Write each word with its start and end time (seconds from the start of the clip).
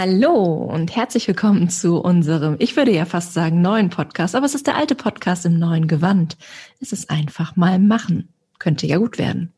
Hallo 0.00 0.44
und 0.44 0.94
herzlich 0.94 1.26
willkommen 1.26 1.70
zu 1.70 1.96
unserem, 1.98 2.54
ich 2.60 2.76
würde 2.76 2.94
ja 2.94 3.04
fast 3.04 3.34
sagen, 3.34 3.60
neuen 3.60 3.90
Podcast, 3.90 4.36
aber 4.36 4.46
es 4.46 4.54
ist 4.54 4.68
der 4.68 4.76
alte 4.76 4.94
Podcast 4.94 5.44
im 5.44 5.58
neuen 5.58 5.88
Gewand. 5.88 6.36
Es 6.80 6.92
ist 6.92 7.10
einfach 7.10 7.56
mal 7.56 7.80
machen. 7.80 8.28
Könnte 8.60 8.86
ja 8.86 8.98
gut 8.98 9.18
werden. 9.18 9.52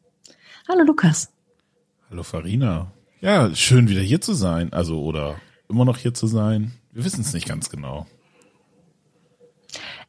Hallo 0.67 0.83
Lukas. 0.83 1.31
Hallo 2.09 2.23
Farina. 2.23 2.91
Ja, 3.21 3.55
schön 3.55 3.91
wieder 3.91 4.01
hier 4.01 4.23
zu 4.23 4.33
sein. 4.33 4.73
Also, 4.73 5.03
oder 5.03 5.37
immer 5.69 5.85
noch 5.85 5.99
hier 5.99 6.15
zu 6.15 6.26
sein. 6.26 6.72
Wir 6.91 7.04
wissen 7.04 7.21
es 7.21 7.35
nicht 7.35 7.47
ganz 7.47 7.69
genau. 7.69 8.07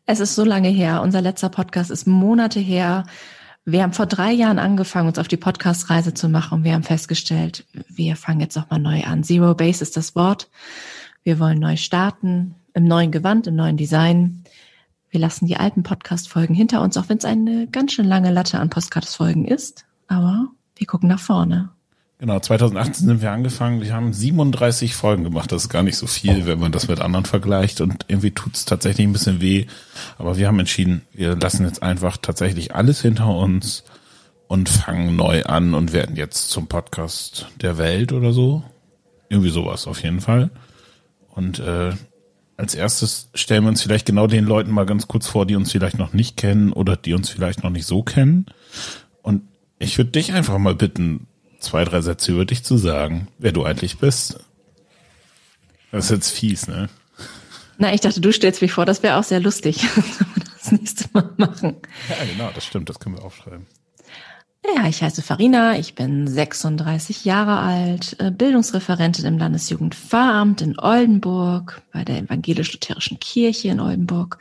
Es 0.05 0.21
ist 0.21 0.35
so 0.35 0.45
lange 0.45 0.69
her. 0.69 1.01
Unser 1.01 1.19
letzter 1.19 1.49
Podcast 1.49 1.91
ist 1.91 2.07
Monate 2.07 2.61
her. 2.61 3.03
Wir 3.63 3.83
haben 3.83 3.93
vor 3.93 4.07
drei 4.07 4.31
Jahren 4.31 4.57
angefangen, 4.57 5.07
uns 5.07 5.19
auf 5.19 5.27
die 5.27 5.37
Podcast-Reise 5.37 6.15
zu 6.15 6.29
machen 6.29 6.59
und 6.59 6.63
wir 6.63 6.73
haben 6.73 6.83
festgestellt, 6.83 7.65
wir 7.87 8.15
fangen 8.15 8.39
jetzt 8.39 8.55
nochmal 8.55 8.79
neu 8.79 9.03
an. 9.03 9.23
Zero 9.23 9.53
Base 9.53 9.83
ist 9.83 9.95
das 9.95 10.15
Wort. 10.15 10.49
Wir 11.23 11.39
wollen 11.39 11.59
neu 11.59 11.77
starten, 11.77 12.55
im 12.73 12.85
neuen 12.85 13.11
Gewand, 13.11 13.45
im 13.45 13.55
neuen 13.55 13.77
Design. 13.77 14.43
Wir 15.11 15.19
lassen 15.19 15.45
die 15.45 15.57
alten 15.57 15.83
Podcast-Folgen 15.83 16.55
hinter 16.55 16.81
uns, 16.81 16.97
auch 16.97 17.07
wenn 17.09 17.19
es 17.19 17.25
eine 17.25 17.67
ganz 17.67 17.93
schön 17.93 18.07
lange 18.07 18.31
Latte 18.31 18.59
an 18.59 18.71
Podcast-Folgen 18.71 19.45
ist. 19.45 19.85
Aber 20.07 20.47
wir 20.75 20.87
gucken 20.87 21.09
nach 21.09 21.19
vorne. 21.19 21.69
Genau, 22.21 22.39
2018 22.39 23.07
sind 23.07 23.21
wir 23.23 23.31
angefangen. 23.31 23.81
Wir 23.81 23.95
haben 23.95 24.13
37 24.13 24.93
Folgen 24.93 25.23
gemacht. 25.23 25.51
Das 25.51 25.63
ist 25.63 25.69
gar 25.69 25.81
nicht 25.81 25.97
so 25.97 26.05
viel, 26.05 26.45
wenn 26.45 26.59
man 26.59 26.71
das 26.71 26.87
mit 26.87 27.01
anderen 27.01 27.25
vergleicht. 27.25 27.81
Und 27.81 28.05
irgendwie 28.09 28.29
tut 28.29 28.53
es 28.53 28.65
tatsächlich 28.65 29.07
ein 29.07 29.11
bisschen 29.11 29.41
weh. 29.41 29.65
Aber 30.19 30.37
wir 30.37 30.47
haben 30.47 30.59
entschieden, 30.59 31.01
wir 31.13 31.35
lassen 31.35 31.65
jetzt 31.65 31.81
einfach 31.81 32.17
tatsächlich 32.17 32.75
alles 32.75 33.01
hinter 33.01 33.35
uns 33.35 33.83
und 34.47 34.69
fangen 34.69 35.15
neu 35.15 35.45
an 35.45 35.73
und 35.73 35.93
werden 35.93 36.15
jetzt 36.15 36.51
zum 36.51 36.67
Podcast 36.67 37.47
der 37.59 37.79
Welt 37.79 38.11
oder 38.11 38.33
so. 38.33 38.63
Irgendwie 39.29 39.49
sowas 39.49 39.87
auf 39.87 40.03
jeden 40.03 40.21
Fall. 40.21 40.51
Und 41.29 41.57
äh, 41.57 41.93
als 42.55 42.75
erstes 42.75 43.31
stellen 43.33 43.63
wir 43.63 43.69
uns 43.69 43.81
vielleicht 43.81 44.05
genau 44.05 44.27
den 44.27 44.45
Leuten 44.45 44.69
mal 44.69 44.85
ganz 44.85 45.07
kurz 45.07 45.25
vor, 45.25 45.47
die 45.47 45.55
uns 45.55 45.71
vielleicht 45.71 45.97
noch 45.97 46.13
nicht 46.13 46.37
kennen 46.37 46.71
oder 46.71 46.97
die 46.97 47.15
uns 47.15 47.29
vielleicht 47.29 47.63
noch 47.63 47.71
nicht 47.71 47.87
so 47.87 48.03
kennen. 48.03 48.45
Und 49.23 49.41
ich 49.79 49.97
würde 49.97 50.11
dich 50.11 50.33
einfach 50.33 50.59
mal 50.59 50.75
bitten, 50.75 51.25
zwei, 51.61 51.85
drei 51.85 52.01
Sätze 52.01 52.31
über 52.31 52.45
dich 52.45 52.63
zu 52.63 52.77
sagen, 52.77 53.27
wer 53.37 53.51
du 53.51 53.63
eigentlich 53.63 53.97
bist. 53.97 54.39
Das 55.91 56.05
ist 56.05 56.11
jetzt 56.11 56.31
fies, 56.31 56.67
ne? 56.67 56.89
Na, 57.77 57.93
ich 57.93 58.01
dachte, 58.01 58.21
du 58.21 58.31
stellst 58.31 58.61
mich 58.61 58.73
vor, 58.73 58.85
das 58.85 59.03
wäre 59.03 59.17
auch 59.17 59.23
sehr 59.23 59.39
lustig. 59.39 59.85
das 60.57 60.71
nächste 60.71 61.05
Mal 61.13 61.29
machen. 61.37 61.77
Ja, 62.09 62.25
genau, 62.25 62.49
das 62.53 62.65
stimmt, 62.65 62.89
das 62.89 62.99
können 62.99 63.17
wir 63.17 63.23
aufschreiben. 63.23 63.65
Ja, 64.63 64.87
ich 64.87 65.01
heiße 65.01 65.23
Farina, 65.23 65.79
ich 65.79 65.95
bin 65.95 66.27
36 66.27 67.25
Jahre 67.25 67.57
alt, 67.57 68.15
äh, 68.19 68.29
Bildungsreferentin 68.29 69.25
im 69.25 69.39
Landesjugendpfarramt 69.39 70.61
in 70.61 70.77
Oldenburg, 70.77 71.81
bei 71.91 72.03
der 72.03 72.19
evangelisch-lutherischen 72.19 73.19
Kirche 73.19 73.69
in 73.69 73.79
Oldenburg. 73.79 74.37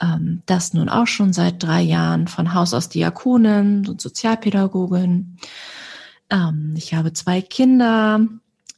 Ähm, 0.00 0.42
das 0.46 0.74
nun 0.74 0.88
auch 0.88 1.08
schon 1.08 1.32
seit 1.32 1.60
drei 1.60 1.82
Jahren 1.82 2.28
von 2.28 2.54
Haus 2.54 2.72
aus 2.72 2.88
Diakonin 2.88 3.88
und 3.88 4.00
Sozialpädagogin. 4.00 5.38
Ähm, 6.30 6.74
ich 6.76 6.94
habe 6.94 7.12
zwei 7.12 7.40
Kinder, 7.40 8.26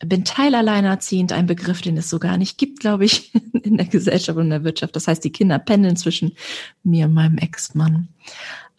bin 0.05 0.25
teilalleinerziehend, 0.25 1.33
ein 1.33 1.47
Begriff, 1.47 1.83
den 1.83 1.97
es 1.97 2.09
so 2.09 2.19
gar 2.19 2.39
nicht 2.39 2.59
gibt, 2.59 2.81
glaube 2.81 3.05
ich, 3.05 3.33
in 3.63 3.77
der 3.77 3.87
Gesellschaft 3.87 4.37
und 4.37 4.45
in 4.45 4.51
der 4.51 4.65
Wirtschaft. 4.65 4.97
Das 4.97 5.09
heißt, 5.09 5.25
die 5.25 5.33
Kinder 5.33 5.59
pendeln 5.59 5.97
zwischen 5.97 6.33
mir 6.83 7.07
und 7.07 7.15
meinem 7.15 7.39
Ex-Mann. 7.39 8.09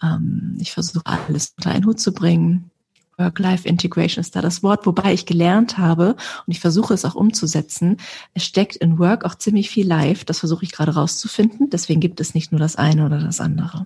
Ähm, 0.01 0.57
ich 0.59 0.71
versuche 0.71 1.05
alles 1.05 1.53
unter 1.57 1.71
einen 1.71 1.85
Hut 1.85 1.99
zu 1.99 2.13
bringen. 2.13 2.71
Work-Life-Integration 3.17 4.21
ist 4.21 4.35
da 4.35 4.41
das 4.41 4.63
Wort, 4.63 4.85
wobei 4.85 5.13
ich 5.13 5.25
gelernt 5.25 5.77
habe 5.77 6.15
und 6.47 6.47
ich 6.47 6.59
versuche 6.59 6.93
es 6.93 7.05
auch 7.05 7.13
umzusetzen. 7.13 7.97
Es 8.33 8.45
steckt 8.45 8.75
in 8.77 8.97
Work 8.97 9.25
auch 9.25 9.35
ziemlich 9.35 9.69
viel 9.69 9.87
Life. 9.87 10.25
Das 10.25 10.39
versuche 10.39 10.65
ich 10.65 10.71
gerade 10.71 10.95
rauszufinden. 10.95 11.69
Deswegen 11.69 12.01
gibt 12.01 12.19
es 12.19 12.33
nicht 12.33 12.51
nur 12.51 12.59
das 12.59 12.77
eine 12.77 13.05
oder 13.05 13.19
das 13.19 13.39
andere. 13.39 13.85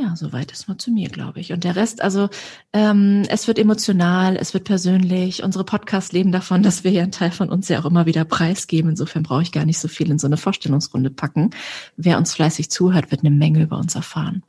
Ja, 0.00 0.14
soweit 0.14 0.52
ist 0.52 0.68
mal 0.68 0.78
zu 0.78 0.92
mir, 0.92 1.08
glaube 1.08 1.40
ich. 1.40 1.52
Und 1.52 1.64
der 1.64 1.74
Rest, 1.74 2.02
also 2.02 2.28
ähm, 2.72 3.24
es 3.28 3.48
wird 3.48 3.58
emotional, 3.58 4.36
es 4.36 4.54
wird 4.54 4.62
persönlich. 4.62 5.42
Unsere 5.42 5.64
Podcasts 5.64 6.12
leben 6.12 6.30
davon, 6.30 6.62
dass 6.62 6.84
wir 6.84 6.92
ja 6.92 7.02
einen 7.02 7.10
Teil 7.10 7.32
von 7.32 7.48
uns 7.48 7.68
ja 7.68 7.80
auch 7.80 7.84
immer 7.84 8.06
wieder 8.06 8.24
preisgeben. 8.24 8.90
Insofern 8.90 9.24
brauche 9.24 9.42
ich 9.42 9.50
gar 9.50 9.64
nicht 9.64 9.80
so 9.80 9.88
viel 9.88 10.08
in 10.08 10.20
so 10.20 10.28
eine 10.28 10.36
Vorstellungsrunde 10.36 11.10
packen. 11.10 11.50
Wer 11.96 12.16
uns 12.16 12.32
fleißig 12.32 12.70
zuhört, 12.70 13.10
wird 13.10 13.22
eine 13.22 13.34
Menge 13.34 13.60
über 13.60 13.76
uns 13.76 13.96
erfahren. 13.96 14.44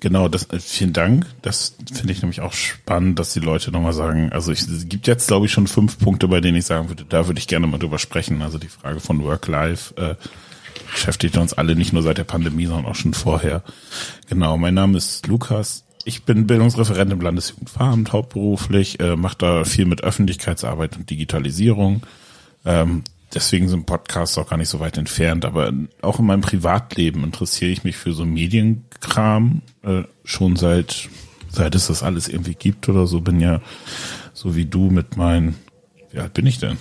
Genau, 0.00 0.28
das, 0.28 0.48
äh, 0.50 0.58
vielen 0.58 0.94
Dank. 0.94 1.26
Das 1.42 1.76
finde 1.92 2.14
ich 2.14 2.22
nämlich 2.22 2.40
auch 2.40 2.54
spannend, 2.54 3.18
dass 3.18 3.34
die 3.34 3.40
Leute 3.40 3.72
nochmal 3.72 3.92
sagen, 3.92 4.32
also 4.32 4.52
ich, 4.52 4.62
es 4.62 4.88
gibt 4.88 5.06
jetzt, 5.06 5.28
glaube 5.28 5.44
ich, 5.44 5.52
schon 5.52 5.66
fünf 5.66 5.98
Punkte, 5.98 6.28
bei 6.28 6.40
denen 6.40 6.56
ich 6.56 6.64
sagen 6.64 6.88
würde, 6.88 7.04
da 7.06 7.26
würde 7.26 7.38
ich 7.38 7.46
gerne 7.46 7.66
mal 7.66 7.76
drüber 7.78 7.98
sprechen. 7.98 8.40
Also 8.40 8.56
die 8.56 8.68
Frage 8.68 9.00
von 9.00 9.22
Work-Life, 9.22 9.94
äh, 9.96 10.14
beschäftigt 10.90 11.36
uns 11.36 11.52
alle 11.52 11.76
nicht 11.76 11.92
nur 11.92 12.02
seit 12.02 12.18
der 12.18 12.24
Pandemie, 12.24 12.66
sondern 12.66 12.86
auch 12.86 12.94
schon 12.94 13.14
vorher. 13.14 13.62
Genau, 14.28 14.56
mein 14.56 14.74
Name 14.74 14.98
ist 14.98 15.26
Lukas. 15.26 15.84
Ich 16.04 16.24
bin 16.24 16.46
Bildungsreferent 16.46 17.12
im 17.12 17.20
Landesjugendveramt 17.20 18.12
hauptberuflich, 18.12 19.00
äh, 19.00 19.16
mache 19.16 19.38
da 19.38 19.64
viel 19.64 19.86
mit 19.86 20.02
Öffentlichkeitsarbeit 20.02 20.96
und 20.96 21.08
Digitalisierung. 21.08 22.02
Ähm, 22.64 23.04
deswegen 23.32 23.68
sind 23.68 23.86
Podcasts 23.86 24.36
auch 24.36 24.48
gar 24.48 24.56
nicht 24.56 24.68
so 24.68 24.80
weit 24.80 24.98
entfernt, 24.98 25.44
aber 25.44 25.72
auch 26.02 26.18
in 26.18 26.26
meinem 26.26 26.42
Privatleben 26.42 27.24
interessiere 27.24 27.70
ich 27.70 27.84
mich 27.84 27.96
für 27.96 28.12
so 28.12 28.26
Medienkram 28.26 29.62
äh, 29.82 30.02
schon 30.24 30.56
seit 30.56 31.08
seit 31.54 31.74
es 31.74 31.86
das 31.86 32.02
alles 32.02 32.28
irgendwie 32.28 32.54
gibt 32.54 32.88
oder 32.88 33.06
so. 33.06 33.20
Bin 33.20 33.40
ja 33.40 33.60
so 34.32 34.56
wie 34.56 34.66
du 34.66 34.90
mit 34.90 35.16
meinen, 35.16 35.56
wie 36.10 36.18
alt 36.18 36.34
bin 36.34 36.46
ich 36.46 36.58
denn? 36.58 36.78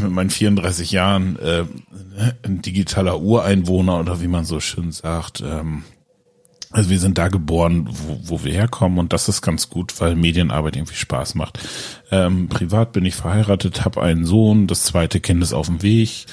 Mit 0.00 0.10
meinen 0.10 0.30
34 0.30 0.90
Jahren 0.90 1.38
äh, 1.38 1.64
ein 2.42 2.62
digitaler 2.62 3.20
Ureinwohner 3.20 4.00
oder 4.00 4.20
wie 4.20 4.28
man 4.28 4.44
so 4.44 4.60
schön 4.60 4.92
sagt. 4.92 5.42
Ähm, 5.44 5.84
also 6.72 6.88
wir 6.88 6.98
sind 6.98 7.18
da 7.18 7.28
geboren, 7.28 7.86
wo, 7.90 8.20
wo 8.22 8.44
wir 8.44 8.52
herkommen 8.52 8.98
und 8.98 9.12
das 9.12 9.28
ist 9.28 9.42
ganz 9.42 9.68
gut, 9.68 10.00
weil 10.00 10.16
Medienarbeit 10.16 10.76
irgendwie 10.76 10.96
Spaß 10.96 11.34
macht. 11.34 11.58
Ähm, 12.10 12.48
privat 12.48 12.92
bin 12.92 13.04
ich 13.04 13.14
verheiratet, 13.14 13.84
habe 13.84 14.02
einen 14.02 14.24
Sohn, 14.24 14.66
das 14.66 14.84
zweite 14.84 15.20
Kind 15.20 15.42
ist 15.42 15.52
auf 15.52 15.66
dem 15.66 15.82
Weg, 15.82 16.26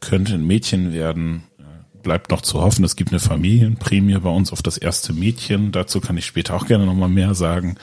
könnte 0.00 0.34
ein 0.34 0.46
Mädchen 0.46 0.92
werden. 0.92 1.44
Bleibt 2.02 2.30
noch 2.30 2.42
zu 2.42 2.60
hoffen, 2.60 2.84
es 2.84 2.94
gibt 2.94 3.10
eine 3.10 3.18
Familienprämie 3.18 4.18
bei 4.18 4.30
uns 4.30 4.52
auf 4.52 4.62
das 4.62 4.76
erste 4.76 5.12
Mädchen. 5.12 5.72
Dazu 5.72 6.00
kann 6.00 6.16
ich 6.16 6.24
später 6.24 6.54
auch 6.54 6.66
gerne 6.66 6.86
nochmal 6.86 7.08
mehr 7.08 7.34
sagen. 7.34 7.76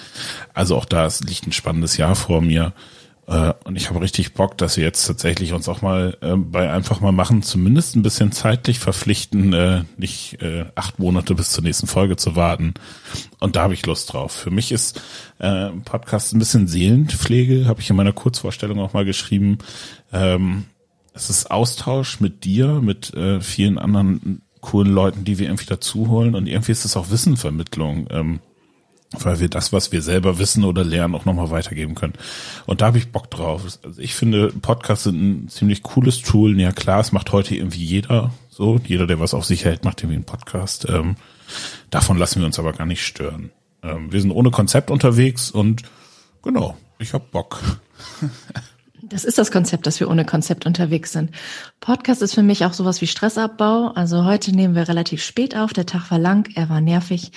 Also 0.53 0.77
auch 0.77 0.85
da 0.85 1.09
liegt 1.25 1.45
ein 1.45 1.51
spannendes 1.51 1.97
Jahr 1.97 2.15
vor 2.15 2.41
mir. 2.41 2.73
Äh, 3.27 3.53
und 3.63 3.75
ich 3.75 3.89
habe 3.89 4.01
richtig 4.01 4.33
Bock, 4.33 4.57
dass 4.57 4.77
wir 4.77 4.83
jetzt 4.83 5.05
tatsächlich 5.05 5.53
uns 5.53 5.69
auch 5.69 5.81
mal 5.81 6.17
äh, 6.21 6.35
bei 6.35 6.71
einfach 6.71 6.99
mal 6.99 7.11
machen, 7.11 7.41
zumindest 7.41 7.95
ein 7.95 8.03
bisschen 8.03 8.31
zeitlich 8.31 8.79
verpflichten, 8.79 9.53
äh, 9.53 9.83
nicht 9.97 10.41
äh, 10.41 10.65
acht 10.75 10.99
Monate 10.99 11.35
bis 11.35 11.51
zur 11.51 11.63
nächsten 11.63 11.87
Folge 11.87 12.15
zu 12.15 12.35
warten. 12.35 12.73
Und 13.39 13.55
da 13.55 13.63
habe 13.63 13.73
ich 13.73 13.85
Lust 13.85 14.11
drauf. 14.13 14.31
Für 14.31 14.51
mich 14.51 14.71
ist 14.71 15.01
äh, 15.39 15.69
Podcast 15.85 16.33
ein 16.33 16.39
bisschen 16.39 16.67
Seelenpflege, 16.67 17.65
habe 17.67 17.81
ich 17.81 17.89
in 17.89 17.95
meiner 17.95 18.13
Kurzvorstellung 18.13 18.79
auch 18.79 18.93
mal 18.93 19.05
geschrieben. 19.05 19.59
Ähm, 20.11 20.65
es 21.13 21.29
ist 21.29 21.51
Austausch 21.51 22.19
mit 22.19 22.43
dir, 22.43 22.81
mit 22.81 23.13
äh, 23.13 23.39
vielen 23.39 23.77
anderen 23.77 24.41
coolen 24.61 24.93
Leuten, 24.93 25.25
die 25.25 25.37
wir 25.37 25.47
irgendwie 25.47 25.65
dazuholen. 25.65 26.35
Und 26.35 26.47
irgendwie 26.47 26.71
ist 26.71 26.85
es 26.85 26.97
auch 26.97 27.11
Wissenvermittlung. 27.11 28.07
Ähm, 28.09 28.39
weil 29.19 29.39
wir 29.39 29.49
das, 29.49 29.73
was 29.73 29.91
wir 29.91 30.01
selber 30.01 30.39
wissen 30.39 30.63
oder 30.63 30.83
lernen, 30.83 31.15
auch 31.15 31.25
nochmal 31.25 31.51
weitergeben 31.51 31.95
können. 31.95 32.13
Und 32.65 32.81
da 32.81 32.87
habe 32.87 32.97
ich 32.97 33.11
Bock 33.11 33.29
drauf. 33.29 33.63
Also 33.83 34.01
ich 34.01 34.15
finde, 34.15 34.49
Podcasts 34.49 35.05
sind 35.05 35.21
ein 35.21 35.49
ziemlich 35.49 35.83
cooles 35.83 36.21
Tool. 36.21 36.59
Ja 36.59 36.71
klar, 36.71 36.99
es 36.99 37.11
macht 37.11 37.31
heute 37.31 37.55
irgendwie 37.55 37.83
jeder 37.83 38.31
so. 38.49 38.79
Jeder, 38.85 39.07
der 39.07 39.19
was 39.19 39.33
auf 39.33 39.45
sich 39.45 39.65
hält, 39.65 39.83
macht 39.83 40.01
irgendwie 40.01 40.15
einen 40.15 40.25
Podcast. 40.25 40.87
Ähm, 40.89 41.15
davon 41.89 42.17
lassen 42.17 42.39
wir 42.39 42.45
uns 42.45 42.59
aber 42.59 42.73
gar 42.73 42.85
nicht 42.85 43.05
stören. 43.05 43.51
Ähm, 43.81 44.11
wir 44.11 44.21
sind 44.21 44.31
ohne 44.31 44.51
Konzept 44.51 44.91
unterwegs 44.91 45.51
und 45.51 45.83
genau, 46.41 46.77
ich 46.99 47.13
hab 47.13 47.31
Bock. 47.31 47.61
Das 49.05 49.25
ist 49.25 49.37
das 49.37 49.51
Konzept, 49.51 49.85
dass 49.85 49.99
wir 49.99 50.09
ohne 50.09 50.25
Konzept 50.25 50.65
unterwegs 50.65 51.11
sind. 51.11 51.31
Podcast 51.81 52.21
ist 52.21 52.33
für 52.33 52.41
mich 52.41 52.65
auch 52.65 52.71
sowas 52.71 53.01
wie 53.01 53.07
Stressabbau. 53.07 53.91
Also 53.93 54.23
heute 54.23 54.55
nehmen 54.55 54.75
wir 54.75 54.87
relativ 54.87 55.21
spät 55.21 55.57
auf. 55.57 55.73
Der 55.73 55.85
Tag 55.85 56.09
war 56.09 56.17
lang, 56.17 56.49
er 56.55 56.69
war 56.69 56.79
nervig. 56.79 57.31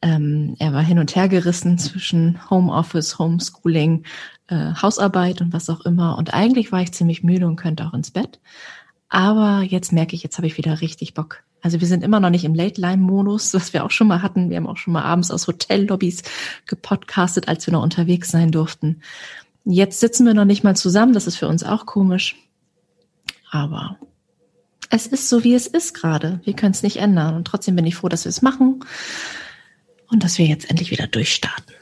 Ähm, 0.00 0.54
er 0.58 0.72
war 0.72 0.82
hin 0.82 0.98
und 0.98 1.16
her 1.16 1.28
gerissen 1.28 1.76
zwischen 1.78 2.38
Homeoffice, 2.50 3.18
Homeschooling, 3.18 4.04
äh, 4.46 4.74
Hausarbeit 4.80 5.40
und 5.40 5.52
was 5.52 5.68
auch 5.68 5.80
immer. 5.80 6.16
Und 6.16 6.34
eigentlich 6.34 6.70
war 6.70 6.82
ich 6.82 6.92
ziemlich 6.92 7.24
müde 7.24 7.46
und 7.46 7.56
könnte 7.56 7.84
auch 7.84 7.94
ins 7.94 8.10
Bett. 8.10 8.38
Aber 9.08 9.62
jetzt 9.62 9.92
merke 9.92 10.14
ich, 10.14 10.22
jetzt 10.22 10.36
habe 10.36 10.46
ich 10.46 10.56
wieder 10.56 10.80
richtig 10.80 11.14
Bock. 11.14 11.42
Also 11.60 11.80
wir 11.80 11.88
sind 11.88 12.04
immer 12.04 12.20
noch 12.20 12.30
nicht 12.30 12.44
im 12.44 12.54
Late-Line-Modus, 12.54 13.54
was 13.54 13.72
wir 13.72 13.84
auch 13.84 13.90
schon 13.90 14.06
mal 14.06 14.22
hatten. 14.22 14.50
Wir 14.50 14.58
haben 14.58 14.68
auch 14.68 14.76
schon 14.76 14.92
mal 14.92 15.02
abends 15.02 15.30
aus 15.30 15.46
Hotellobbys 15.48 16.22
gepodcastet, 16.66 17.48
als 17.48 17.66
wir 17.66 17.72
noch 17.72 17.82
unterwegs 17.82 18.30
sein 18.30 18.52
durften. 18.52 19.02
Jetzt 19.64 20.00
sitzen 20.00 20.24
wir 20.24 20.34
noch 20.34 20.44
nicht 20.44 20.64
mal 20.64 20.76
zusammen, 20.76 21.12
das 21.12 21.26
ist 21.26 21.36
für 21.36 21.48
uns 21.48 21.64
auch 21.64 21.84
komisch. 21.84 22.36
Aber 23.50 23.98
es 24.90 25.06
ist 25.06 25.28
so, 25.28 25.44
wie 25.44 25.54
es 25.54 25.66
ist 25.66 25.92
gerade. 25.94 26.40
Wir 26.44 26.54
können 26.54 26.72
es 26.72 26.82
nicht 26.82 26.98
ändern. 26.98 27.34
Und 27.34 27.46
trotzdem 27.46 27.76
bin 27.76 27.84
ich 27.84 27.96
froh, 27.96 28.08
dass 28.08 28.24
wir 28.24 28.30
es 28.30 28.40
machen 28.40 28.80
und 30.10 30.24
dass 30.24 30.38
wir 30.38 30.46
jetzt 30.46 30.68
endlich 30.70 30.90
wieder 30.90 31.06
durchstarten. 31.06 31.74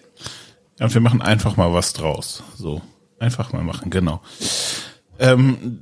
Ja, 0.79 0.87
und 0.87 0.95
wir 0.95 1.01
machen 1.01 1.23
einfach 1.23 1.57
mal 1.57 1.73
was 1.73 1.93
draus. 1.93 2.43
So. 2.57 2.83
Einfach 3.19 3.53
mal 3.53 3.63
machen, 3.63 3.91
genau. 3.91 4.21
Ähm, 5.19 5.81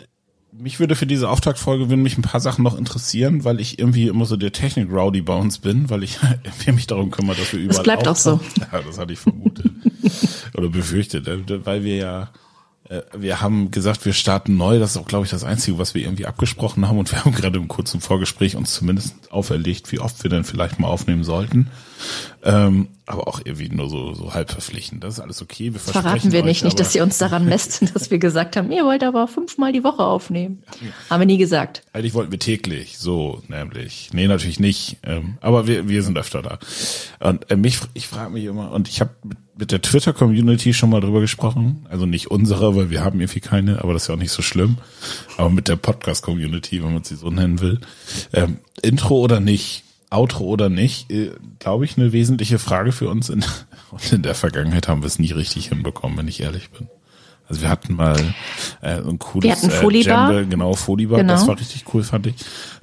mich 0.52 0.78
würde 0.78 0.94
für 0.94 1.06
diese 1.06 1.28
Auftaktfolge 1.28 1.88
würden 1.88 2.02
mich 2.02 2.16
ein 2.16 2.22
paar 2.22 2.40
Sachen 2.40 2.62
noch 2.62 2.78
interessieren, 2.78 3.44
weil 3.44 3.58
ich 3.58 3.78
irgendwie 3.78 4.06
immer 4.06 4.24
so 4.24 4.36
der 4.36 4.52
Technik-Rowdy 4.52 5.22
bei 5.22 5.34
uns 5.34 5.58
bin, 5.58 5.90
weil 5.90 6.04
ich 6.04 6.18
mich 6.66 6.86
darum 6.86 7.10
kümmere, 7.10 7.36
dass 7.36 7.52
wir 7.52 7.60
überall 7.60 7.76
Das 7.76 7.82
bleibt 7.82 8.08
auch 8.08 8.16
so. 8.16 8.40
Ja, 8.60 8.80
das 8.82 8.98
hatte 8.98 9.12
ich 9.12 9.18
vermutet. 9.18 9.70
Oder 10.56 10.68
befürchtet, 10.68 11.26
äh, 11.26 11.66
weil 11.66 11.82
wir 11.82 11.96
ja 11.96 12.30
wir 13.16 13.40
haben 13.40 13.70
gesagt, 13.70 14.04
wir 14.04 14.12
starten 14.12 14.56
neu. 14.56 14.78
Das 14.78 14.92
ist 14.92 14.96
auch, 14.96 15.06
glaube 15.06 15.24
ich, 15.24 15.30
das 15.30 15.44
Einzige, 15.44 15.78
was 15.78 15.94
wir 15.94 16.02
irgendwie 16.02 16.26
abgesprochen 16.26 16.86
haben. 16.88 16.98
Und 16.98 17.12
wir 17.12 17.24
haben 17.24 17.32
gerade 17.32 17.58
im 17.58 17.68
kurzen 17.68 18.00
Vorgespräch 18.00 18.56
uns 18.56 18.74
zumindest 18.74 19.14
auferlegt, 19.30 19.92
wie 19.92 20.00
oft 20.00 20.22
wir 20.22 20.30
denn 20.30 20.44
vielleicht 20.44 20.78
mal 20.78 20.88
aufnehmen 20.88 21.24
sollten. 21.24 21.70
Ähm, 22.42 22.88
aber 23.06 23.28
auch 23.28 23.40
irgendwie 23.44 23.68
nur 23.68 23.90
so, 23.90 24.14
so 24.14 24.32
halb 24.32 24.50
verpflichtend. 24.50 25.04
Das 25.04 25.14
ist 25.14 25.20
alles 25.20 25.42
okay. 25.42 25.72
Wir 25.74 25.80
verraten 25.80 26.32
wir 26.32 26.42
nicht, 26.42 26.60
euch, 26.60 26.64
nicht, 26.64 26.80
dass 26.80 26.94
ihr 26.94 27.02
uns 27.02 27.18
daran 27.18 27.44
messt, 27.44 27.82
dass 27.94 28.10
wir 28.10 28.18
gesagt 28.18 28.56
haben, 28.56 28.72
ihr 28.72 28.84
wollt 28.84 29.04
aber 29.04 29.28
fünfmal 29.28 29.72
die 29.72 29.84
Woche 29.84 30.02
aufnehmen. 30.02 30.62
Haben 31.10 31.20
wir 31.20 31.26
nie 31.26 31.36
gesagt. 31.36 31.82
Eigentlich 31.92 32.14
wollten 32.14 32.32
wir 32.32 32.38
täglich, 32.38 32.98
so 32.98 33.42
nämlich. 33.48 34.10
Nee, 34.12 34.26
natürlich 34.26 34.58
nicht. 34.58 34.96
Ähm, 35.02 35.36
aber 35.42 35.66
wir, 35.66 35.86
wir 35.86 36.02
sind 36.02 36.16
öfter 36.16 36.40
da. 36.40 36.58
Und 37.20 37.50
äh, 37.50 37.56
mich, 37.56 37.78
ich 37.92 38.06
frage 38.06 38.30
mich 38.30 38.44
immer, 38.44 38.72
und 38.72 38.88
ich 38.88 39.00
habe 39.00 39.10
mit, 39.22 39.38
mit 39.56 39.70
der 39.70 39.82
Twitter-Community 39.82 40.72
schon 40.72 40.88
mal 40.88 41.02
drüber 41.02 41.20
gesprochen. 41.20 41.86
Also 41.90 42.06
nicht 42.06 42.30
unsere, 42.30 42.74
weil 42.74 42.88
wir 42.88 43.04
haben 43.04 43.20
irgendwie 43.20 43.40
keine, 43.40 43.82
aber 43.82 43.92
das 43.92 44.02
ist 44.02 44.08
ja 44.08 44.14
auch 44.14 44.18
nicht 44.18 44.32
so 44.32 44.40
schlimm. 44.40 44.78
Aber 45.36 45.50
mit 45.50 45.68
der 45.68 45.76
Podcast-Community, 45.76 46.82
wenn 46.82 46.94
man 46.94 47.04
sie 47.04 47.16
so 47.16 47.30
nennen 47.30 47.60
will. 47.60 47.80
Ähm, 48.32 48.58
Intro 48.82 49.18
oder 49.18 49.40
nicht? 49.40 49.83
Outro 50.14 50.44
oder 50.44 50.68
nicht, 50.68 51.10
äh, 51.10 51.32
glaube 51.58 51.84
ich, 51.84 51.96
eine 51.98 52.12
wesentliche 52.12 52.58
Frage 52.58 52.92
für 52.92 53.08
uns. 53.08 53.28
In, 53.28 53.44
und 53.90 54.12
in 54.12 54.22
der 54.22 54.34
Vergangenheit 54.34 54.88
haben 54.88 55.02
wir 55.02 55.06
es 55.06 55.18
nie 55.18 55.32
richtig 55.32 55.68
hinbekommen, 55.68 56.18
wenn 56.18 56.28
ich 56.28 56.40
ehrlich 56.40 56.70
bin. 56.70 56.88
Also 57.46 57.60
wir 57.60 57.68
hatten 57.68 57.94
mal 57.94 58.18
äh, 58.80 59.00
ein 59.00 59.18
cooles 59.18 59.44
wir 59.44 59.52
hatten 59.52 59.70
Folibar. 59.70 60.30
Äh, 60.30 60.34
Jambe, 60.34 60.46
genau, 60.48 60.74
Folibar, 60.74 61.18
genau. 61.18 61.34
das 61.34 61.46
war 61.46 61.58
richtig 61.58 61.84
cool, 61.92 62.02
fand 62.02 62.26
ich. 62.26 62.36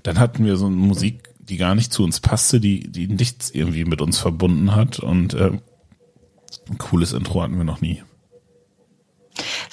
Dann 0.04 0.20
hatten 0.20 0.46
wir 0.46 0.56
so 0.56 0.68
eine 0.68 0.76
Musik, 0.76 1.30
die 1.40 1.58
gar 1.58 1.74
nicht 1.74 1.92
zu 1.92 2.04
uns 2.04 2.20
passte, 2.20 2.60
die, 2.60 2.92
die 2.92 3.08
nichts 3.08 3.50
irgendwie 3.50 3.86
mit 3.86 4.02
uns 4.02 4.20
verbunden 4.20 4.76
hat. 4.76 5.00
Und 5.00 5.34
äh, 5.34 5.52
ein 6.70 6.78
cooles 6.78 7.14
Intro 7.14 7.42
hatten 7.42 7.58
wir 7.58 7.64
noch 7.64 7.82
nie. 7.82 8.04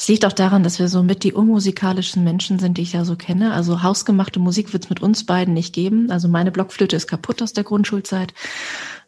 Liegt 0.08 0.24
auch 0.24 0.32
daran, 0.32 0.62
dass 0.62 0.78
wir 0.78 0.88
so 0.88 1.02
mit 1.02 1.22
die 1.22 1.34
unmusikalischen 1.34 2.24
Menschen 2.24 2.58
sind, 2.58 2.78
die 2.78 2.82
ich 2.82 2.94
ja 2.94 3.04
so 3.04 3.14
kenne. 3.14 3.52
Also 3.52 3.82
hausgemachte 3.82 4.40
Musik 4.40 4.72
wird 4.72 4.84
es 4.84 4.90
mit 4.90 5.00
uns 5.00 5.26
beiden 5.26 5.52
nicht 5.54 5.74
geben. 5.74 6.10
Also 6.10 6.28
meine 6.28 6.50
Blockflöte 6.50 6.96
ist 6.96 7.06
kaputt 7.06 7.42
aus 7.42 7.52
der 7.52 7.64
Grundschulzeit. 7.64 8.32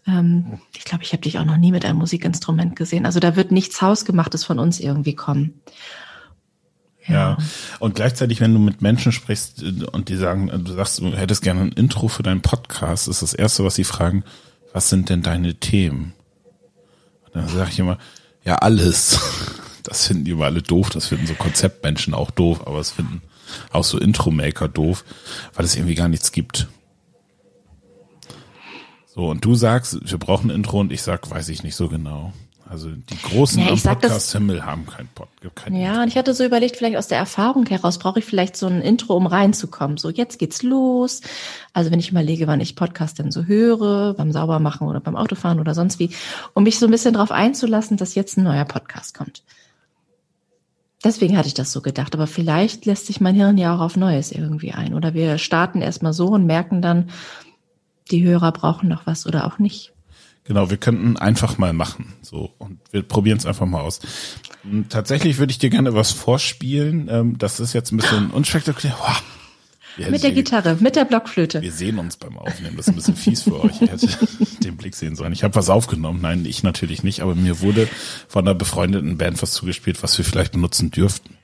Ähm, 0.06 0.60
ich 0.76 0.84
glaube, 0.84 1.02
ich 1.04 1.12
habe 1.12 1.22
dich 1.22 1.38
auch 1.38 1.44
noch 1.44 1.56
nie 1.56 1.72
mit 1.72 1.84
einem 1.84 1.98
Musikinstrument 1.98 2.76
gesehen. 2.76 3.06
Also 3.06 3.18
da 3.18 3.34
wird 3.34 3.50
nichts 3.50 3.80
Hausgemachtes 3.80 4.44
von 4.44 4.58
uns 4.58 4.78
irgendwie 4.78 5.14
kommen. 5.14 5.60
Ja. 7.06 7.14
ja. 7.14 7.38
Und 7.78 7.94
gleichzeitig, 7.94 8.40
wenn 8.40 8.52
du 8.52 8.60
mit 8.60 8.82
Menschen 8.82 9.12
sprichst 9.12 9.62
äh, 9.62 9.84
und 9.90 10.08
die 10.08 10.16
sagen, 10.16 10.48
äh, 10.48 10.58
du 10.58 10.72
sagst, 10.72 10.98
du 10.98 11.16
hättest 11.16 11.42
gerne 11.42 11.62
ein 11.62 11.72
Intro 11.72 12.08
für 12.08 12.22
deinen 12.22 12.42
Podcast, 12.42 13.08
ist 13.08 13.22
das 13.22 13.34
erste, 13.34 13.64
was 13.64 13.74
sie 13.74 13.84
fragen, 13.84 14.24
was 14.72 14.88
sind 14.88 15.08
denn 15.08 15.22
deine 15.22 15.54
Themen? 15.54 16.12
Und 17.26 17.36
dann 17.36 17.48
sage 17.48 17.70
ich 17.70 17.78
immer, 17.78 17.98
ja, 18.44 18.56
alles. 18.56 19.18
Das 19.82 20.06
finden 20.06 20.24
die 20.24 20.32
immer 20.32 20.46
alle 20.46 20.62
doof, 20.62 20.90
das 20.90 21.06
finden 21.06 21.26
so 21.26 21.34
Konzeptmenschen 21.34 22.14
auch 22.14 22.30
doof, 22.30 22.66
aber 22.66 22.78
es 22.78 22.90
finden 22.90 23.22
auch 23.72 23.84
so 23.84 23.98
Intro-Maker 23.98 24.68
doof, 24.68 25.04
weil 25.54 25.64
es 25.64 25.76
irgendwie 25.76 25.94
gar 25.94 26.08
nichts 26.08 26.32
gibt. 26.32 26.68
So, 29.06 29.28
und 29.28 29.44
du 29.44 29.54
sagst, 29.54 29.98
wir 30.08 30.18
brauchen 30.18 30.50
ein 30.50 30.54
Intro 30.54 30.80
und 30.80 30.92
ich 30.92 31.02
sag, 31.02 31.30
weiß 31.30 31.48
ich 31.48 31.62
nicht 31.62 31.74
so 31.74 31.88
genau. 31.88 32.32
Also 32.70 32.88
die 32.88 33.20
großen 33.20 33.60
ja, 33.60 33.74
Podcast-Himmel 33.74 34.64
haben 34.64 34.86
kein 34.86 35.08
Pod. 35.08 35.28
Kein 35.56 35.74
ja, 35.74 35.88
Intro. 35.88 36.02
und 36.02 36.08
ich 36.08 36.16
hatte 36.16 36.34
so 36.34 36.44
überlegt, 36.44 36.76
vielleicht 36.76 36.96
aus 36.96 37.08
der 37.08 37.18
Erfahrung 37.18 37.66
heraus 37.66 37.98
brauche 37.98 38.20
ich 38.20 38.24
vielleicht 38.24 38.56
so 38.56 38.68
ein 38.68 38.80
Intro, 38.80 39.16
um 39.16 39.26
reinzukommen. 39.26 39.96
So, 39.96 40.08
jetzt 40.08 40.38
geht's 40.38 40.62
los. 40.62 41.20
Also 41.72 41.90
wenn 41.90 41.98
ich 41.98 42.12
überlege, 42.12 42.46
wann 42.46 42.60
ich 42.60 42.76
Podcast 42.76 43.18
denn 43.18 43.32
so 43.32 43.46
höre, 43.46 44.14
beim 44.14 44.30
Saubermachen 44.30 44.86
oder 44.86 45.00
beim 45.00 45.16
Autofahren 45.16 45.58
oder 45.58 45.74
sonst 45.74 45.98
wie, 45.98 46.10
um 46.54 46.62
mich 46.62 46.78
so 46.78 46.86
ein 46.86 46.92
bisschen 46.92 47.14
darauf 47.14 47.32
einzulassen, 47.32 47.96
dass 47.96 48.14
jetzt 48.14 48.38
ein 48.38 48.44
neuer 48.44 48.64
Podcast 48.64 49.18
kommt. 49.18 49.42
Deswegen 51.02 51.36
hatte 51.36 51.48
ich 51.48 51.54
das 51.54 51.72
so 51.72 51.80
gedacht. 51.80 52.14
Aber 52.14 52.26
vielleicht 52.26 52.86
lässt 52.86 53.06
sich 53.06 53.20
mein 53.20 53.34
Hirn 53.34 53.58
ja 53.58 53.74
auch 53.74 53.80
auf 53.80 53.96
Neues 53.96 54.32
irgendwie 54.32 54.72
ein. 54.72 54.94
Oder 54.94 55.14
wir 55.14 55.38
starten 55.38 55.80
erstmal 55.80 56.12
so 56.12 56.28
und 56.28 56.46
merken 56.46 56.82
dann, 56.82 57.10
die 58.10 58.24
Hörer 58.24 58.52
brauchen 58.52 58.88
noch 58.88 59.06
was 59.06 59.26
oder 59.26 59.46
auch 59.46 59.58
nicht. 59.58 59.92
Genau, 60.44 60.68
wir 60.68 60.78
könnten 60.78 61.16
einfach 61.16 61.58
mal 61.58 61.72
machen. 61.72 62.14
So, 62.22 62.50
und 62.58 62.80
wir 62.90 63.02
probieren 63.02 63.38
es 63.38 63.46
einfach 63.46 63.66
mal 63.66 63.82
aus. 63.82 64.00
Hm, 64.62 64.88
tatsächlich 64.88 65.38
würde 65.38 65.52
ich 65.52 65.58
dir 65.58 65.70
gerne 65.70 65.94
was 65.94 66.10
vorspielen. 66.10 67.08
Ähm, 67.10 67.38
das 67.38 67.60
ist 67.60 67.72
jetzt 67.72 67.92
ein 67.92 67.98
bisschen 67.98 68.30
unspektakulär. 68.30 68.96
Mit 69.96 70.22
der 70.22 70.32
Gitarre, 70.32 70.76
mit 70.80 70.96
der 70.96 71.04
Blockflöte. 71.04 71.60
Wir 71.62 71.72
sehen 71.72 71.98
uns 71.98 72.16
beim 72.16 72.38
Aufnehmen. 72.38 72.76
Das 72.76 72.86
ist 72.86 72.92
ein 72.92 72.96
bisschen 72.96 73.16
fies 73.16 73.42
für 73.42 73.60
euch. 73.62 73.82
Ich 73.82 73.90
hätte 73.90 74.08
den 74.62 74.76
Blick 74.76 74.94
sehen 74.94 75.16
sollen. 75.16 75.32
Ich 75.32 75.44
habe 75.44 75.54
was 75.54 75.68
aufgenommen. 75.68 76.20
Nein, 76.22 76.44
ich 76.46 76.62
natürlich 76.62 77.02
nicht. 77.02 77.20
Aber 77.20 77.34
mir 77.34 77.60
wurde 77.60 77.88
von 78.28 78.46
einer 78.46 78.54
befreundeten 78.54 79.18
Band 79.18 79.40
was 79.42 79.52
zugespielt, 79.52 80.02
was 80.02 80.16
wir 80.16 80.24
vielleicht 80.24 80.52
benutzen 80.52 80.90
dürften. 80.90 81.36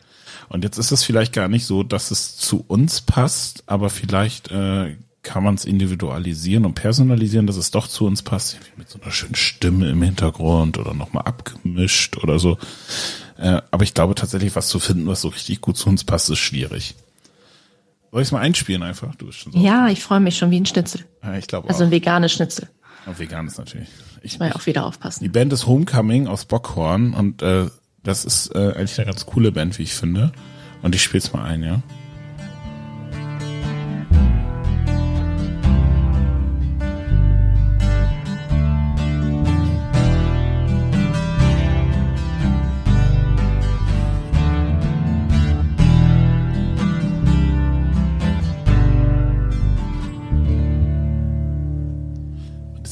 Und 0.49 0.65
jetzt 0.65 0.79
ist 0.79 0.93
es 0.93 1.03
vielleicht 1.03 1.33
gar 1.33 1.49
nicht 1.49 1.67
so, 1.67 1.83
dass 1.83 2.11
es 2.11 2.37
zu 2.37 2.65
uns 2.69 3.01
passt, 3.01 3.65
aber 3.67 3.91
vielleicht 3.91 4.51
äh, 4.53 4.97
kann 5.23 5.43
man 5.43 5.57
es 5.57 5.65
individualisieren 5.65 6.65
und 6.65 6.75
personalisieren, 6.75 7.49
dass 7.49 7.57
es 7.57 7.73
doch 7.73 7.89
zu 7.89 8.07
uns 8.07 8.23
passt, 8.23 8.59
mit 8.77 8.89
so 8.89 9.01
einer 9.01 9.11
schönen 9.11 9.35
Stimme 9.35 9.91
im 9.91 10.01
Hintergrund 10.03 10.79
oder 10.79 10.95
nochmal 10.95 11.25
abgemischt 11.25 12.17
oder 12.19 12.39
so. 12.39 12.59
Äh, 13.37 13.61
aber 13.73 13.83
ich 13.83 13.93
glaube 13.93 14.15
tatsächlich, 14.15 14.55
was 14.55 14.69
zu 14.69 14.79
finden, 14.79 15.09
was 15.09 15.23
so 15.23 15.29
richtig 15.29 15.61
gut 15.61 15.77
zu 15.77 15.89
uns 15.89 16.05
passt, 16.05 16.31
ist 16.31 16.39
schwierig. 16.39 16.95
Soll 18.11 18.23
ich 18.23 18.29
es 18.29 18.33
mal 18.33 18.41
einspielen 18.41 18.83
einfach? 18.83 19.15
Du 19.17 19.27
bist 19.27 19.39
schon 19.39 19.53
so 19.53 19.59
ja, 19.59 19.89
ich 19.89 20.03
freue 20.03 20.21
mich 20.21 20.37
schon 20.39 20.51
wie 20.51 20.61
ein 20.61 20.67
Schnitzel. 20.67 21.05
Ja, 21.23 21.37
ich 21.37 21.47
glaube 21.47 21.69
Also 21.69 21.85
ein 21.85 21.91
veganes 21.91 22.33
Schnitzel. 22.33 22.69
Auch 23.07 23.19
veganes 23.19 23.59
natürlich. 23.59 23.89
Ich 24.23 24.39
muss 24.39 24.49
ja 24.49 24.55
auch 24.57 24.67
wieder 24.67 24.87
aufpassen. 24.87 25.23
Die 25.23 25.29
Band 25.29 25.53
ist 25.53 25.67
Homecoming 25.67 26.27
aus 26.27 26.45
Bockhorn 26.45 27.15
und 27.15 27.43
äh, 27.43 27.67
das 28.03 28.25
ist 28.25 28.55
äh, 28.55 28.73
eigentlich 28.77 28.99
eine 28.99 29.07
ganz 29.07 29.27
coole 29.27 29.53
Band, 29.53 29.79
wie 29.79 29.83
ich 29.83 29.95
finde. 29.95 30.33
Und 30.83 30.95
ich 30.95 31.03
spiel's 31.03 31.33
mal 31.33 31.45
ein, 31.45 31.63
ja. 31.63 31.83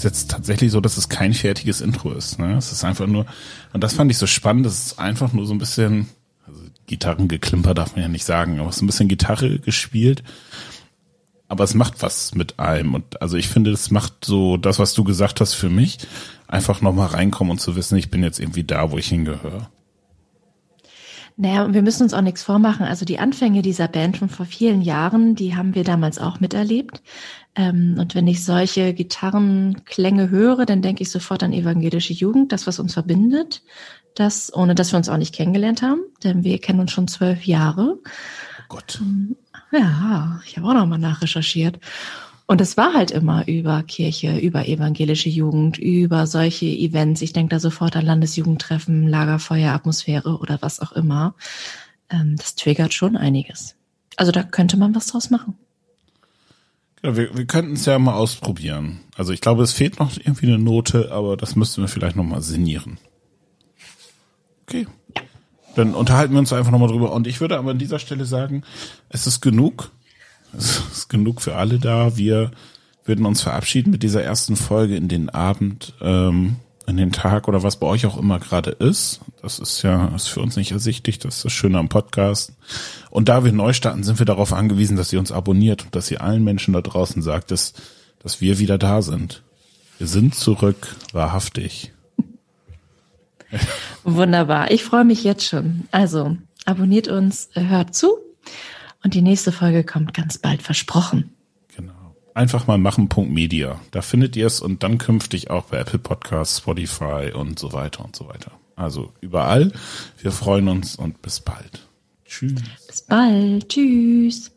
Jetzt 0.04 0.30
tatsächlich 0.30 0.70
so, 0.70 0.80
dass 0.80 0.96
es 0.96 1.08
kein 1.08 1.34
fertiges 1.34 1.80
Intro 1.80 2.12
ist. 2.12 2.38
Ne? 2.38 2.56
Es 2.56 2.72
ist 2.72 2.84
einfach 2.84 3.06
nur, 3.06 3.26
und 3.72 3.82
das 3.82 3.94
fand 3.94 4.10
ich 4.10 4.18
so 4.18 4.26
spannend, 4.26 4.66
das 4.66 4.86
ist 4.86 4.98
einfach 4.98 5.32
nur 5.32 5.46
so 5.46 5.54
ein 5.54 5.58
bisschen, 5.58 6.08
also 6.46 6.60
Gitarrengeklimper 6.86 7.74
darf 7.74 7.94
man 7.96 8.02
ja 8.02 8.08
nicht 8.08 8.24
sagen, 8.24 8.60
aber 8.60 8.68
es 8.68 8.76
ist 8.76 8.82
ein 8.82 8.86
bisschen 8.86 9.08
Gitarre 9.08 9.58
gespielt. 9.58 10.22
Aber 11.46 11.64
es 11.64 11.74
macht 11.74 12.02
was 12.02 12.34
mit 12.34 12.58
einem. 12.58 12.94
Und 12.94 13.20
also 13.20 13.36
ich 13.36 13.48
finde, 13.48 13.70
es 13.70 13.90
macht 13.90 14.24
so 14.24 14.56
das, 14.56 14.78
was 14.78 14.94
du 14.94 15.04
gesagt 15.04 15.40
hast 15.40 15.54
für 15.54 15.68
mich, 15.68 15.98
einfach 16.48 16.80
nochmal 16.80 17.08
reinkommen 17.08 17.52
und 17.52 17.60
zu 17.60 17.76
wissen, 17.76 17.98
ich 17.98 18.10
bin 18.10 18.22
jetzt 18.22 18.40
irgendwie 18.40 18.64
da, 18.64 18.90
wo 18.90 18.98
ich 18.98 19.08
hingehöre. 19.08 19.68
Naja, 21.36 21.72
wir 21.72 21.82
müssen 21.82 22.04
uns 22.04 22.14
auch 22.14 22.20
nichts 22.20 22.44
vormachen. 22.44 22.86
Also 22.86 23.04
die 23.04 23.18
Anfänge 23.18 23.62
dieser 23.62 23.88
Band 23.88 24.16
von 24.18 24.28
vor 24.28 24.46
vielen 24.46 24.82
Jahren, 24.82 25.34
die 25.34 25.56
haben 25.56 25.74
wir 25.74 25.82
damals 25.82 26.18
auch 26.18 26.38
miterlebt. 26.38 27.02
Ähm, 27.56 27.96
und 27.98 28.14
wenn 28.14 28.26
ich 28.26 28.44
solche 28.44 28.94
Gitarrenklänge 28.94 30.30
höre, 30.30 30.66
dann 30.66 30.82
denke 30.82 31.02
ich 31.02 31.10
sofort 31.10 31.42
an 31.42 31.52
evangelische 31.52 32.12
Jugend, 32.12 32.52
das, 32.52 32.66
was 32.66 32.78
uns 32.78 32.94
verbindet. 32.94 33.62
Das, 34.14 34.54
ohne 34.54 34.74
dass 34.74 34.92
wir 34.92 34.96
uns 34.96 35.08
auch 35.08 35.16
nicht 35.16 35.34
kennengelernt 35.34 35.82
haben, 35.82 36.00
denn 36.22 36.44
wir 36.44 36.60
kennen 36.60 36.80
uns 36.80 36.92
schon 36.92 37.08
zwölf 37.08 37.46
Jahre. 37.46 37.98
Oh 37.98 38.64
Gott. 38.68 39.00
Ähm, 39.00 39.36
ja, 39.72 40.40
ich 40.46 40.56
habe 40.56 40.68
auch 40.68 40.74
noch 40.74 40.86
mal 40.86 40.98
nachrecherchiert. 40.98 41.80
Und 42.46 42.60
es 42.60 42.76
war 42.76 42.92
halt 42.92 43.10
immer 43.10 43.48
über 43.48 43.82
Kirche, 43.82 44.38
über 44.38 44.68
evangelische 44.68 45.30
Jugend, 45.30 45.78
über 45.78 46.26
solche 46.26 46.66
Events. 46.66 47.22
Ich 47.22 47.32
denke 47.32 47.54
da 47.54 47.60
sofort 47.60 47.96
an 47.96 48.04
Landesjugendtreffen, 48.04 49.08
Lagerfeuer, 49.08 49.72
Atmosphäre 49.72 50.38
oder 50.38 50.58
was 50.60 50.80
auch 50.80 50.92
immer. 50.92 51.34
Ähm, 52.10 52.36
das 52.36 52.54
triggert 52.54 52.92
schon 52.92 53.16
einiges. 53.16 53.76
Also 54.16 54.30
da 54.30 54.42
könnte 54.42 54.76
man 54.76 54.94
was 54.94 55.06
draus 55.06 55.30
machen. 55.30 55.56
Ja, 57.04 57.16
wir, 57.16 57.36
wir 57.36 57.44
könnten 57.44 57.74
es 57.74 57.84
ja 57.86 57.98
mal 57.98 58.14
ausprobieren. 58.14 59.00
Also 59.16 59.32
ich 59.32 59.40
glaube, 59.40 59.62
es 59.62 59.72
fehlt 59.72 60.00
noch 60.00 60.16
irgendwie 60.16 60.46
eine 60.46 60.58
Note, 60.58 61.12
aber 61.12 61.36
das 61.36 61.54
müssten 61.54 61.82
wir 61.82 61.88
vielleicht 61.88 62.16
noch 62.16 62.24
mal 62.24 62.42
sinnieren. 62.42 62.98
Okay. 64.66 64.88
Dann 65.76 65.94
unterhalten 65.94 66.32
wir 66.32 66.40
uns 66.40 66.52
einfach 66.52 66.72
nochmal 66.72 66.88
drüber. 66.88 67.12
Und 67.12 67.26
ich 67.26 67.40
würde 67.40 67.58
aber 67.58 67.72
an 67.72 67.78
dieser 67.78 68.00
Stelle 68.00 68.24
sagen, 68.24 68.62
es 69.10 69.26
ist 69.26 69.40
genug 69.40 69.92
es 70.56 70.78
ist 70.92 71.08
genug 71.08 71.40
für 71.40 71.56
alle 71.56 71.78
da. 71.78 72.16
Wir 72.16 72.50
würden 73.04 73.26
uns 73.26 73.42
verabschieden 73.42 73.90
mit 73.90 74.02
dieser 74.02 74.22
ersten 74.22 74.56
Folge 74.56 74.96
in 74.96 75.08
den 75.08 75.28
Abend. 75.28 75.94
Ähm, 76.00 76.56
in 76.86 76.96
den 76.96 77.12
Tag 77.12 77.48
oder 77.48 77.62
was 77.62 77.76
bei 77.76 77.86
euch 77.86 78.06
auch 78.06 78.18
immer 78.18 78.38
gerade 78.38 78.70
ist. 78.70 79.20
Das 79.40 79.58
ist 79.58 79.82
ja 79.82 80.08
ist 80.14 80.28
für 80.28 80.40
uns 80.40 80.56
nicht 80.56 80.72
ersichtlich. 80.72 81.18
Das 81.18 81.36
ist 81.36 81.44
das 81.44 81.52
Schöne 81.52 81.78
am 81.78 81.88
Podcast. 81.88 82.52
Und 83.10 83.28
da 83.28 83.44
wir 83.44 83.52
neu 83.52 83.72
starten, 83.72 84.02
sind 84.02 84.18
wir 84.18 84.26
darauf 84.26 84.52
angewiesen, 84.52 84.96
dass 84.96 85.12
ihr 85.12 85.18
uns 85.18 85.32
abonniert 85.32 85.84
und 85.84 85.94
dass 85.96 86.10
ihr 86.10 86.22
allen 86.22 86.44
Menschen 86.44 86.74
da 86.74 86.80
draußen 86.80 87.22
sagt, 87.22 87.50
dass, 87.50 87.74
dass 88.22 88.40
wir 88.40 88.58
wieder 88.58 88.78
da 88.78 89.02
sind. 89.02 89.42
Wir 89.98 90.06
sind 90.06 90.34
zurück, 90.34 90.96
wahrhaftig. 91.12 91.92
Wunderbar. 94.04 94.70
Ich 94.70 94.84
freue 94.84 95.04
mich 95.04 95.24
jetzt 95.24 95.46
schon. 95.46 95.84
Also 95.90 96.36
abonniert 96.64 97.08
uns, 97.08 97.48
hört 97.54 97.94
zu 97.94 98.16
und 99.02 99.14
die 99.14 99.22
nächste 99.22 99.52
Folge 99.52 99.84
kommt 99.84 100.12
ganz 100.12 100.38
bald 100.38 100.62
versprochen 100.62 101.34
einfach 102.34 102.66
mal 102.66 102.78
machen.media. 102.78 103.80
Da 103.92 104.02
findet 104.02 104.36
ihr 104.36 104.46
es 104.46 104.60
und 104.60 104.82
dann 104.82 104.98
künftig 104.98 105.50
auch 105.50 105.66
bei 105.66 105.78
Apple 105.78 105.98
Podcasts, 105.98 106.58
Spotify 106.58 107.32
und 107.34 107.58
so 107.58 107.72
weiter 107.72 108.04
und 108.04 108.14
so 108.14 108.28
weiter. 108.28 108.52
Also 108.76 109.12
überall. 109.20 109.72
Wir 110.18 110.32
freuen 110.32 110.68
uns 110.68 110.96
und 110.96 111.22
bis 111.22 111.40
bald. 111.40 111.86
Tschüss. 112.26 112.60
Bis 112.86 113.02
bald. 113.02 113.68
Tschüss. 113.68 114.53